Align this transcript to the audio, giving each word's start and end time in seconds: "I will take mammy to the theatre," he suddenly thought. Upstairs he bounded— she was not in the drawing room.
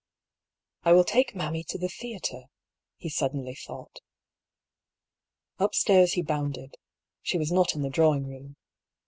"I 0.81 0.93
will 0.93 1.03
take 1.03 1.35
mammy 1.35 1.63
to 1.65 1.77
the 1.77 1.87
theatre," 1.87 2.45
he 2.97 3.07
suddenly 3.07 3.53
thought. 3.53 3.99
Upstairs 5.59 6.13
he 6.13 6.23
bounded— 6.23 6.77
she 7.21 7.37
was 7.37 7.51
not 7.51 7.75
in 7.75 7.83
the 7.83 7.89
drawing 7.91 8.25
room. 8.25 8.55